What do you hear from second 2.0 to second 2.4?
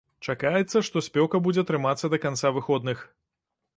да